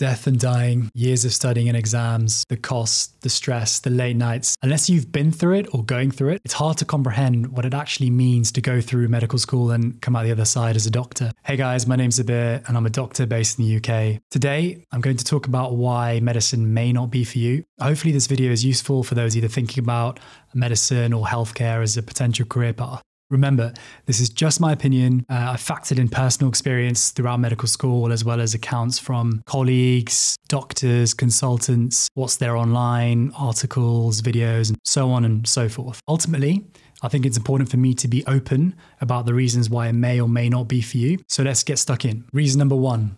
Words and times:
death 0.00 0.26
and 0.26 0.40
dying, 0.40 0.90
years 0.94 1.26
of 1.26 1.32
studying 1.32 1.68
and 1.68 1.76
exams, 1.76 2.42
the 2.48 2.56
cost, 2.56 3.20
the 3.20 3.28
stress, 3.28 3.80
the 3.80 3.90
late 3.90 4.16
nights. 4.16 4.56
Unless 4.62 4.88
you've 4.88 5.12
been 5.12 5.30
through 5.30 5.56
it 5.56 5.74
or 5.74 5.84
going 5.84 6.10
through 6.10 6.30
it, 6.30 6.40
it's 6.42 6.54
hard 6.54 6.78
to 6.78 6.86
comprehend 6.86 7.52
what 7.52 7.66
it 7.66 7.74
actually 7.74 8.08
means 8.08 8.50
to 8.52 8.62
go 8.62 8.80
through 8.80 9.08
medical 9.08 9.38
school 9.38 9.70
and 9.70 10.00
come 10.00 10.16
out 10.16 10.24
the 10.24 10.32
other 10.32 10.46
side 10.46 10.74
as 10.74 10.86
a 10.86 10.90
doctor. 10.90 11.30
Hey 11.44 11.56
guys, 11.56 11.86
my 11.86 11.96
name's 11.96 12.18
Abir 12.18 12.66
and 12.66 12.78
I'm 12.78 12.86
a 12.86 12.90
doctor 12.90 13.26
based 13.26 13.58
in 13.58 13.66
the 13.66 13.76
UK. 13.76 14.22
Today, 14.30 14.82
I'm 14.90 15.02
going 15.02 15.18
to 15.18 15.24
talk 15.24 15.46
about 15.46 15.74
why 15.74 16.18
medicine 16.20 16.72
may 16.72 16.94
not 16.94 17.10
be 17.10 17.22
for 17.22 17.36
you. 17.36 17.64
Hopefully, 17.78 18.12
this 18.12 18.26
video 18.26 18.50
is 18.50 18.64
useful 18.64 19.04
for 19.04 19.14
those 19.14 19.36
either 19.36 19.48
thinking 19.48 19.84
about 19.84 20.18
medicine 20.54 21.12
or 21.12 21.26
healthcare 21.26 21.82
as 21.82 21.98
a 21.98 22.02
potential 22.02 22.46
career 22.46 22.72
path. 22.72 23.02
Remember, 23.30 23.72
this 24.06 24.20
is 24.20 24.28
just 24.28 24.60
my 24.60 24.72
opinion. 24.72 25.24
Uh, 25.30 25.52
I 25.52 25.56
factored 25.56 25.98
in 25.98 26.08
personal 26.08 26.48
experience 26.48 27.10
throughout 27.12 27.38
medical 27.38 27.68
school, 27.68 28.12
as 28.12 28.24
well 28.24 28.40
as 28.40 28.54
accounts 28.54 28.98
from 28.98 29.42
colleagues, 29.46 30.36
doctors, 30.48 31.14
consultants, 31.14 32.08
what's 32.14 32.36
there 32.36 32.56
online, 32.56 33.32
articles, 33.38 34.20
videos, 34.20 34.68
and 34.68 34.78
so 34.84 35.10
on 35.10 35.24
and 35.24 35.46
so 35.46 35.68
forth. 35.68 36.00
Ultimately, 36.08 36.66
I 37.02 37.08
think 37.08 37.24
it's 37.24 37.36
important 37.36 37.70
for 37.70 37.76
me 37.76 37.94
to 37.94 38.08
be 38.08 38.26
open 38.26 38.74
about 39.00 39.26
the 39.26 39.34
reasons 39.34 39.70
why 39.70 39.88
it 39.88 39.94
may 39.94 40.20
or 40.20 40.28
may 40.28 40.48
not 40.48 40.68
be 40.68 40.82
for 40.82 40.98
you. 40.98 41.18
So 41.28 41.42
let's 41.42 41.62
get 41.62 41.78
stuck 41.78 42.04
in. 42.04 42.24
Reason 42.32 42.58
number 42.58 42.76
one 42.76 43.16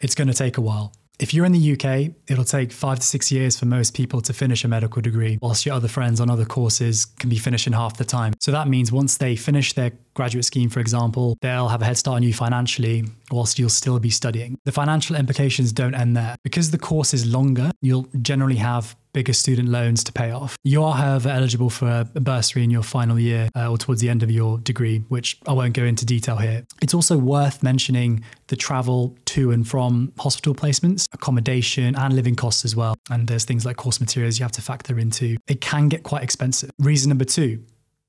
it's 0.00 0.16
going 0.16 0.28
to 0.28 0.34
take 0.34 0.58
a 0.58 0.60
while. 0.60 0.92
If 1.22 1.32
you're 1.32 1.46
in 1.46 1.52
the 1.52 1.72
UK, 1.74 2.16
it'll 2.26 2.42
take 2.42 2.72
five 2.72 2.98
to 2.98 3.06
six 3.06 3.30
years 3.30 3.56
for 3.56 3.64
most 3.64 3.94
people 3.94 4.20
to 4.22 4.32
finish 4.32 4.64
a 4.64 4.68
medical 4.68 5.00
degree, 5.00 5.38
whilst 5.40 5.64
your 5.64 5.76
other 5.76 5.86
friends 5.86 6.20
on 6.20 6.28
other 6.28 6.44
courses 6.44 7.04
can 7.04 7.30
be 7.30 7.38
finished 7.38 7.68
in 7.68 7.74
half 7.74 7.96
the 7.96 8.04
time. 8.04 8.34
So 8.40 8.50
that 8.50 8.66
means 8.66 8.90
once 8.90 9.18
they 9.18 9.36
finish 9.36 9.72
their 9.72 9.92
graduate 10.14 10.44
scheme, 10.44 10.68
for 10.68 10.80
example, 10.80 11.36
they'll 11.40 11.68
have 11.68 11.82
a 11.82 11.84
head 11.84 11.98
start 11.98 12.16
on 12.16 12.22
you 12.22 12.32
financially, 12.32 13.04
whilst 13.30 13.58
you'll 13.58 13.68
still 13.68 13.98
be 13.98 14.10
studying. 14.10 14.58
The 14.64 14.72
financial 14.72 15.16
implications 15.16 15.72
don't 15.72 15.94
end 15.94 16.16
there. 16.16 16.36
Because 16.42 16.70
the 16.70 16.78
course 16.78 17.14
is 17.14 17.26
longer, 17.26 17.70
you'll 17.80 18.06
generally 18.20 18.56
have 18.56 18.96
bigger 19.12 19.32
student 19.32 19.68
loans 19.68 20.02
to 20.04 20.12
pay 20.12 20.30
off. 20.30 20.56
You 20.64 20.82
are, 20.84 20.94
however, 20.94 21.28
eligible 21.28 21.70
for 21.70 22.06
a 22.14 22.20
bursary 22.20 22.64
in 22.64 22.70
your 22.70 22.82
final 22.82 23.18
year 23.18 23.50
uh, 23.54 23.70
or 23.70 23.76
towards 23.76 24.00
the 24.00 24.08
end 24.08 24.22
of 24.22 24.30
your 24.30 24.58
degree, 24.58 24.98
which 25.08 25.38
I 25.46 25.52
won't 25.52 25.74
go 25.74 25.84
into 25.84 26.06
detail 26.06 26.36
here. 26.36 26.64
It's 26.80 26.94
also 26.94 27.18
worth 27.18 27.62
mentioning 27.62 28.24
the 28.48 28.56
travel 28.56 29.16
to 29.26 29.50
and 29.50 29.68
from 29.68 30.12
hospital 30.18 30.54
placements, 30.54 31.06
accommodation, 31.12 31.94
and 31.94 32.14
living 32.14 32.36
costs 32.36 32.64
as 32.64 32.74
well. 32.74 32.96
And 33.10 33.28
there's 33.28 33.44
things 33.44 33.66
like 33.66 33.76
course 33.76 34.00
materials 34.00 34.38
you 34.38 34.44
have 34.44 34.52
to 34.52 34.62
factor 34.62 34.98
into. 34.98 35.36
It 35.46 35.60
can 35.60 35.88
get 35.88 36.02
quite 36.02 36.22
expensive. 36.22 36.70
Reason 36.78 37.08
number 37.08 37.24
two 37.24 37.62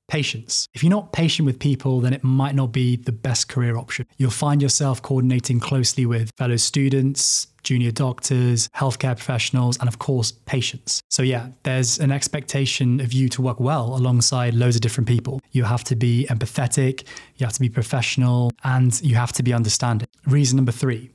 Patience. 0.08 0.68
If 0.74 0.82
you're 0.82 0.90
not 0.90 1.12
patient 1.12 1.46
with 1.46 1.58
people, 1.58 2.00
then 2.00 2.12
it 2.12 2.22
might 2.22 2.54
not 2.54 2.72
be 2.72 2.96
the 2.96 3.12
best 3.12 3.48
career 3.48 3.76
option. 3.76 4.06
You'll 4.18 4.30
find 4.30 4.60
yourself 4.60 5.00
coordinating 5.00 5.60
closely 5.60 6.06
with 6.06 6.30
fellow 6.36 6.56
students, 6.56 7.48
junior 7.62 7.90
doctors, 7.90 8.68
healthcare 8.76 9.16
professionals, 9.16 9.78
and 9.78 9.88
of 9.88 9.98
course, 9.98 10.30
patients. 10.32 11.00
So, 11.10 11.22
yeah, 11.22 11.48
there's 11.62 11.98
an 11.98 12.12
expectation 12.12 13.00
of 13.00 13.12
you 13.12 13.28
to 13.30 13.42
work 13.42 13.58
well 13.58 13.96
alongside 13.96 14.54
loads 14.54 14.76
of 14.76 14.82
different 14.82 15.08
people. 15.08 15.40
You 15.52 15.64
have 15.64 15.84
to 15.84 15.96
be 15.96 16.26
empathetic, 16.30 17.06
you 17.36 17.46
have 17.46 17.54
to 17.54 17.60
be 17.60 17.70
professional, 17.70 18.52
and 18.62 19.00
you 19.00 19.16
have 19.16 19.32
to 19.32 19.42
be 19.42 19.52
understanding. 19.52 20.06
Reason 20.26 20.56
number 20.56 20.72
three 20.72 21.10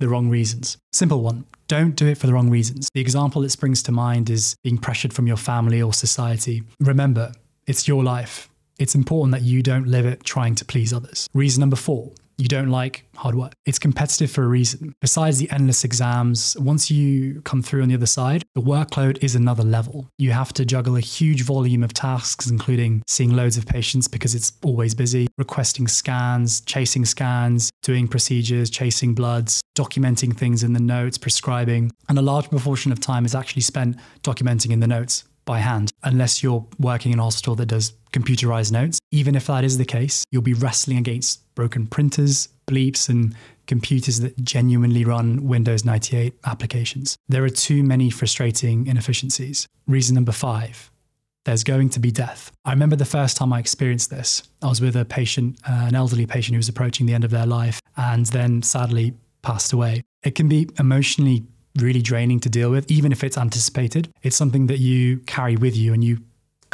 the 0.00 0.08
wrong 0.08 0.28
reasons. 0.28 0.76
Simple 0.92 1.20
one. 1.22 1.44
Don't 1.68 1.96
do 1.96 2.06
it 2.06 2.18
for 2.18 2.26
the 2.26 2.34
wrong 2.34 2.50
reasons. 2.50 2.88
The 2.94 3.00
example 3.00 3.42
that 3.42 3.50
springs 3.50 3.82
to 3.84 3.92
mind 3.92 4.28
is 4.28 4.54
being 4.62 4.76
pressured 4.76 5.12
from 5.12 5.26
your 5.26 5.36
family 5.36 5.80
or 5.80 5.92
society. 5.92 6.62
Remember, 6.80 7.32
it's 7.66 7.88
your 7.88 8.02
life. 8.02 8.48
It's 8.78 8.94
important 8.94 9.32
that 9.32 9.42
you 9.42 9.62
don't 9.62 9.86
live 9.86 10.06
it 10.06 10.24
trying 10.24 10.54
to 10.56 10.64
please 10.64 10.92
others. 10.92 11.28
Reason 11.32 11.60
number 11.60 11.76
four, 11.76 12.12
you 12.36 12.48
don't 12.48 12.68
like 12.68 13.04
hard 13.16 13.36
work. 13.36 13.52
It's 13.64 13.78
competitive 13.78 14.30
for 14.30 14.42
a 14.42 14.48
reason. 14.48 14.94
Besides 15.00 15.38
the 15.38 15.48
endless 15.50 15.84
exams, 15.84 16.56
once 16.58 16.90
you 16.90 17.40
come 17.42 17.62
through 17.62 17.82
on 17.82 17.88
the 17.88 17.94
other 17.94 18.06
side, 18.06 18.42
the 18.54 18.60
workload 18.60 19.22
is 19.22 19.36
another 19.36 19.62
level. 19.62 20.08
You 20.18 20.32
have 20.32 20.52
to 20.54 20.64
juggle 20.64 20.96
a 20.96 21.00
huge 21.00 21.42
volume 21.42 21.84
of 21.84 21.94
tasks, 21.94 22.50
including 22.50 23.02
seeing 23.06 23.36
loads 23.36 23.56
of 23.56 23.66
patients 23.66 24.08
because 24.08 24.34
it's 24.34 24.52
always 24.64 24.94
busy, 24.94 25.28
requesting 25.38 25.86
scans, 25.86 26.60
chasing 26.62 27.04
scans, 27.04 27.70
doing 27.82 28.08
procedures, 28.08 28.68
chasing 28.68 29.14
bloods, 29.14 29.60
documenting 29.76 30.36
things 30.36 30.64
in 30.64 30.72
the 30.72 30.80
notes, 30.80 31.18
prescribing. 31.18 31.92
And 32.08 32.18
a 32.18 32.22
large 32.22 32.50
proportion 32.50 32.90
of 32.90 32.98
time 32.98 33.24
is 33.24 33.34
actually 33.34 33.62
spent 33.62 33.96
documenting 34.22 34.72
in 34.72 34.80
the 34.80 34.88
notes 34.88 35.24
by 35.44 35.58
hand, 35.58 35.92
unless 36.02 36.42
you're 36.42 36.66
working 36.78 37.12
in 37.12 37.18
a 37.18 37.22
hospital 37.22 37.54
that 37.56 37.66
does 37.66 37.92
computerized 38.12 38.72
notes. 38.72 38.98
Even 39.10 39.34
if 39.34 39.46
that 39.46 39.64
is 39.64 39.78
the 39.78 39.84
case, 39.84 40.24
you'll 40.30 40.42
be 40.42 40.54
wrestling 40.54 40.98
against 40.98 41.54
broken 41.54 41.86
printers, 41.86 42.48
bleeps, 42.66 43.08
and 43.08 43.34
computers 43.66 44.20
that 44.20 44.36
genuinely 44.42 45.04
run 45.04 45.46
Windows 45.46 45.84
98 45.84 46.34
applications. 46.44 47.16
There 47.28 47.44
are 47.44 47.50
too 47.50 47.82
many 47.82 48.10
frustrating 48.10 48.86
inefficiencies. 48.86 49.66
Reason 49.86 50.14
number 50.14 50.32
five 50.32 50.90
there's 51.44 51.62
going 51.62 51.90
to 51.90 52.00
be 52.00 52.10
death. 52.10 52.50
I 52.64 52.70
remember 52.70 52.96
the 52.96 53.04
first 53.04 53.36
time 53.36 53.52
I 53.52 53.58
experienced 53.58 54.08
this. 54.08 54.42
I 54.62 54.68
was 54.68 54.80
with 54.80 54.96
a 54.96 55.04
patient, 55.04 55.58
uh, 55.68 55.84
an 55.88 55.94
elderly 55.94 56.24
patient 56.24 56.54
who 56.54 56.58
was 56.58 56.70
approaching 56.70 57.04
the 57.04 57.12
end 57.12 57.22
of 57.22 57.30
their 57.30 57.44
life 57.44 57.80
and 57.98 58.24
then 58.26 58.62
sadly 58.62 59.12
passed 59.42 59.72
away. 59.72 60.02
It 60.22 60.34
can 60.34 60.48
be 60.48 60.68
emotionally 60.78 61.44
really 61.78 62.02
draining 62.02 62.40
to 62.40 62.48
deal 62.48 62.70
with, 62.70 62.90
even 62.90 63.12
if 63.12 63.24
it's 63.24 63.38
anticipated. 63.38 64.12
It's 64.22 64.36
something 64.36 64.66
that 64.68 64.78
you 64.78 65.18
carry 65.20 65.56
with 65.56 65.76
you 65.76 65.92
and 65.92 66.02
you 66.02 66.18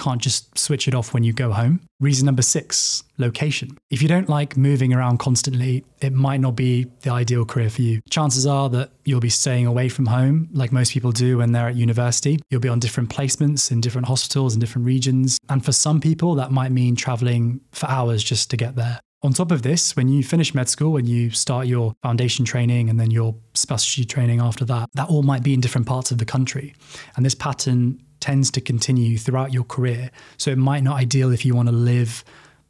can't 0.01 0.23
just 0.23 0.59
switch 0.59 0.89
it 0.89 0.95
off 0.95 1.13
when 1.13 1.25
you 1.25 1.33
go 1.33 1.53
home. 1.53 1.81
Reason 2.01 2.25
number 2.25 2.43
six 2.43 3.05
location. 3.19 3.77
If 3.91 4.01
you 4.01 4.09
don't 4.09 4.31
like 4.31 4.57
moving 4.57 4.95
around 4.95 5.19
constantly, 5.19 5.85
it 6.01 6.15
might 6.15 6.41
not 6.41 6.57
be 6.57 6.85
the 7.03 7.11
ideal 7.11 7.45
career 7.45 7.69
for 7.69 7.83
you. 7.83 8.01
Chances 8.09 8.47
are 8.47 8.71
that 8.71 8.93
you'll 9.05 9.21
be 9.21 9.29
staying 9.29 9.67
away 9.67 9.91
from 9.91 10.07
home, 10.07 10.49
like 10.53 10.73
most 10.73 10.93
people 10.93 11.13
do 11.13 11.39
when 11.39 11.53
they're 11.53 11.69
at 11.69 11.77
university. 11.77 12.41
You'll 12.49 12.63
be 12.63 12.69
on 12.71 12.79
different 12.79 13.11
placements 13.11 13.71
in 13.71 13.83
different 13.83 14.07
hospitals 14.07 14.55
in 14.55 14.61
different 14.61 14.87
regions. 14.87 15.39
And 15.51 15.63
for 15.63 15.73
some 15.73 16.01
people, 16.01 16.35
that 16.37 16.51
might 16.51 16.73
mean 16.73 16.97
traveling 16.97 17.61
for 17.73 17.87
hours 17.91 18.25
just 18.25 18.51
to 18.51 18.57
get 18.57 18.77
there. 18.77 19.01
On 19.23 19.35
top 19.35 19.51
of 19.51 19.61
this, 19.61 19.95
when 19.97 20.09
you 20.09 20.25
finish 20.25 20.55
med 20.55 20.69
school 20.69 20.97
and 20.97 21.07
you 21.07 21.29
start 21.31 21.67
your 21.67 21.95
foundation 22.03 22.45
training 22.45 22.89
and 22.89 22.99
then 22.99 23.11
your 23.11 23.35
specialty 23.53 24.07
training 24.07 24.41
after 24.41 24.65
that, 24.65 24.89
that 24.95 25.11
all 25.11 25.23
might 25.23 25.43
be 25.43 25.53
in 25.53 25.61
different 25.61 25.87
parts 25.87 26.11
of 26.11 26.17
the 26.17 26.25
country. 26.25 26.75
And 27.17 27.27
this 27.27 27.35
pattern 27.35 28.03
tends 28.21 28.51
to 28.53 28.63
continue 28.63 29.19
throughout 29.19 29.53
your 29.53 29.65
career. 29.65 30.11
So 30.39 30.51
it 30.51 30.59
might 30.59 30.83
not 30.83 30.97
ideal 30.97 31.33
if 31.33 31.45
you 31.45 31.55
want 31.55 31.69
to 31.69 31.75
live, 31.75 32.25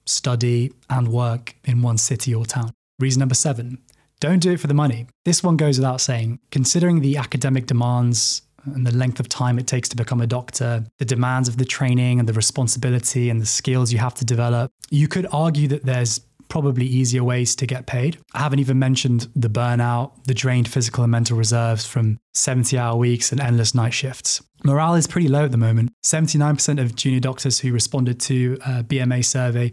study, 0.06 0.72
and 0.89 1.09
work 1.09 1.55
in 1.65 1.83
one 1.83 1.99
city 1.99 2.34
or 2.34 2.44
town. 2.44 2.72
Reason 2.99 3.21
number 3.21 3.34
seven 3.34 3.78
don't 4.21 4.41
do 4.41 4.53
it 4.53 4.60
for 4.60 4.66
the 4.66 4.75
money. 4.75 5.06
This 5.25 5.43
one 5.43 5.56
goes 5.56 5.78
without 5.78 6.00
saying. 6.00 6.41
Considering 6.50 7.00
the 7.00 7.16
academic 7.16 7.66
demands 7.66 8.43
and 8.66 8.87
the 8.87 8.94
length 8.94 9.19
of 9.19 9.31
time 9.31 9.59
it 9.59 9.66
takes 9.66 9.89
to 9.89 9.97
become 9.97 10.21
a 10.21 10.27
doctor, 10.27 10.84
the 10.99 11.06
demands 11.06 11.49
of 11.49 11.56
the 11.56 11.65
training 11.65 12.19
and 12.19 12.28
the 12.28 12.34
responsibility 12.34 13.31
and 13.31 13.41
the 13.41 13.47
skills 13.47 13.93
you 13.93 13.99
have 13.99 14.15
to 14.16 14.25
develop, 14.27 14.71
you 14.91 15.09
could 15.09 15.27
argue 15.33 15.69
that 15.69 15.87
there's 15.87 16.21
probably 16.50 16.84
easier 16.84 17.25
ways 17.25 17.56
to 17.56 17.66
get 17.66 17.87
paid. 17.87 18.19
I 18.34 18.41
haven't 18.41 18.59
even 18.59 18.78
mentioned 18.78 19.28
the 19.34 19.49
burnout, 19.49 20.25
the 20.25 20.34
drained 20.34 20.69
physical 20.69 21.05
and 21.05 21.11
mental 21.11 21.38
reserves 21.38 21.87
from 21.87 22.19
70 22.34 22.77
hour 22.77 22.97
weeks 22.97 23.33
and 23.33 23.41
endless 23.41 23.75
night 23.75 23.94
shifts. 23.94 24.43
Morale 24.65 24.97
is 24.97 25.06
pretty 25.06 25.28
low 25.28 25.44
at 25.44 25.53
the 25.53 25.56
moment. 25.56 25.93
79% 26.05 26.81
of 26.81 26.94
junior 26.94 27.21
doctors 27.21 27.60
who 27.60 27.72
responded 27.72 28.21
to 28.21 28.59
a 28.66 28.84
BMA 28.84 29.25
survey 29.25 29.72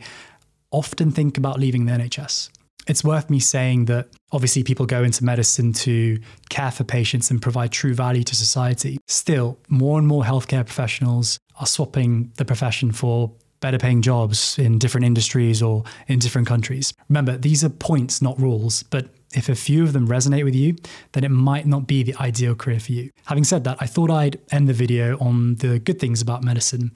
often 0.71 1.11
think 1.11 1.37
about 1.37 1.59
leaving 1.59 1.85
the 1.85 1.91
NHS. 1.91 2.49
It's 2.87 3.03
worth 3.03 3.29
me 3.29 3.39
saying 3.39 3.85
that 3.85 4.07
obviously 4.31 4.63
people 4.63 4.85
go 4.85 5.03
into 5.03 5.25
medicine 5.25 5.73
to 5.73 6.19
care 6.49 6.71
for 6.71 6.85
patients 6.85 7.29
and 7.29 7.41
provide 7.41 7.71
true 7.71 7.93
value 7.93 8.23
to 8.23 8.35
society. 8.35 8.97
Still, 9.07 9.59
more 9.67 9.99
and 9.99 10.07
more 10.07 10.23
healthcare 10.23 10.65
professionals 10.65 11.37
are 11.59 11.67
swapping 11.67 12.31
the 12.37 12.45
profession 12.45 12.93
for 12.93 13.33
better 13.59 13.77
paying 13.77 14.01
jobs 14.01 14.57
in 14.59 14.77
different 14.77 15.05
industries 15.05 15.61
or 15.61 15.83
in 16.07 16.19
different 16.19 16.47
countries. 16.47 16.93
Remember, 17.09 17.37
these 17.37 17.63
are 17.63 17.69
points, 17.69 18.21
not 18.21 18.39
rules, 18.39 18.83
but 18.83 19.09
if 19.33 19.49
a 19.49 19.55
few 19.55 19.83
of 19.83 19.93
them 19.93 20.07
resonate 20.07 20.43
with 20.43 20.55
you, 20.55 20.75
then 21.11 21.23
it 21.23 21.31
might 21.31 21.65
not 21.65 21.87
be 21.87 22.03
the 22.03 22.15
ideal 22.15 22.55
career 22.55 22.79
for 22.79 22.93
you. 22.93 23.11
Having 23.25 23.43
said 23.43 23.63
that, 23.65 23.77
I 23.79 23.85
thought 23.85 24.09
I'd 24.09 24.39
end 24.51 24.69
the 24.69 24.73
video 24.73 25.17
on 25.19 25.55
the 25.55 25.79
good 25.79 25.99
things 25.99 26.21
about 26.21 26.43
medicine. 26.43 26.91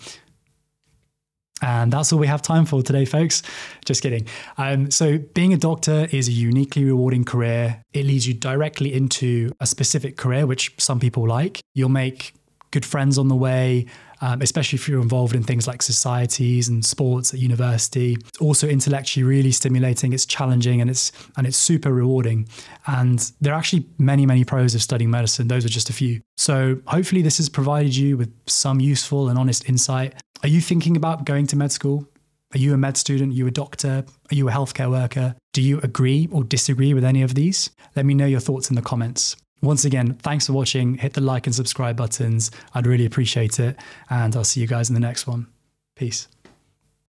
And 1.62 1.94
that's 1.94 2.12
all 2.12 2.18
we 2.18 2.28
have 2.28 2.42
time 2.42 2.66
for 2.66 2.82
today, 2.82 3.06
folks. 3.06 3.44
Just 3.86 4.02
kidding. 4.02 4.28
Um, 4.58 4.90
so, 4.90 5.20
being 5.20 5.54
a 5.54 5.58
doctor 5.58 6.08
is 6.12 6.28
a 6.28 6.32
uniquely 6.32 6.84
rewarding 6.86 7.24
career. 7.24 7.84
It 7.94 8.06
leads 8.06 8.28
you 8.28 8.34
directly 8.34 8.94
into 8.94 9.52
a 9.60 9.68
specific 9.68 10.18
career, 10.18 10.48
which 10.48 10.74
some 10.80 11.00
people 11.00 11.28
like. 11.28 11.62
You'll 11.76 11.90
make 11.90 12.34
good 12.72 12.86
friends 12.86 13.20
on 13.20 13.28
the 13.28 13.36
way 13.36 13.86
um, 14.22 14.42
especially 14.42 14.78
if 14.78 14.88
you're 14.88 15.02
involved 15.02 15.36
in 15.36 15.44
things 15.44 15.68
like 15.68 15.82
societies 15.82 16.68
and 16.70 16.86
sports 16.86 17.34
at 17.34 17.40
university. 17.40 18.14
It's 18.14 18.40
also 18.40 18.68
intellectually 18.68 19.24
really 19.24 19.52
stimulating. 19.52 20.14
It's 20.14 20.26
challenging 20.26 20.82
and 20.82 20.90
it's 20.90 21.12
and 21.38 21.46
it's 21.46 21.58
super 21.58 21.92
rewarding. 21.92 22.48
And 22.88 23.32
there 23.42 23.54
are 23.54 23.58
actually 23.58 23.86
many 23.98 24.26
many 24.26 24.46
pros 24.46 24.76
of 24.76 24.82
studying 24.82 25.10
medicine. 25.10 25.48
Those 25.48 25.66
are 25.66 25.70
just 25.70 25.90
a 25.90 25.94
few. 25.94 26.22
So 26.38 26.80
hopefully 26.88 27.22
this 27.22 27.38
has 27.38 27.50
provided 27.50 27.96
you 27.96 28.18
with 28.18 28.32
some 28.48 28.80
useful 28.80 29.30
and 29.30 29.38
honest 29.38 29.68
insight. 29.68 30.14
Are 30.44 30.50
you 30.50 30.62
thinking 30.62 30.96
about 30.98 31.26
going 31.26 31.48
to 31.48 31.56
med 31.56 31.72
school? 31.72 32.08
Are 32.54 32.58
you 32.58 32.74
a 32.74 32.78
med 32.78 32.98
student? 32.98 33.32
Are 33.32 33.36
you 33.36 33.48
a 33.48 33.52
doctor? 33.52 34.04
Are 34.32 34.36
you 34.36 34.50
a 34.50 34.52
healthcare 34.52 34.90
worker? 34.90 35.36
Do 35.54 35.62
you 35.62 35.80
agree 35.82 36.28
or 36.32 36.44
disagree 36.44 36.94
with 36.94 37.04
any 37.04 37.22
of 37.22 37.34
these? 37.36 37.70
Let 37.96 38.06
me 38.06 38.14
know 38.14 38.26
your 38.26 38.42
thoughts 38.42 38.70
in 38.70 38.76
the 38.76 38.82
comments. 38.82 39.36
Once 39.62 39.86
again, 39.86 40.14
thanks 40.16 40.48
for 40.48 40.54
watching. 40.54 40.96
Hit 40.96 41.14
the 41.14 41.22
like 41.22 41.46
and 41.46 41.56
subscribe 41.56 41.96
buttons. 41.96 42.50
I'd 42.74 42.88
really 42.88 43.06
appreciate 43.06 43.60
it. 43.60 43.78
And 44.10 44.36
I'll 44.36 44.44
see 44.44 44.60
you 44.60 44.68
guys 44.68 44.90
in 44.90 44.96
the 44.96 45.00
next 45.00 45.28
one. 45.28 45.48
Peace. 45.96 46.28